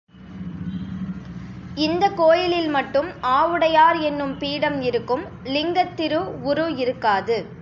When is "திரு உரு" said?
5.95-6.75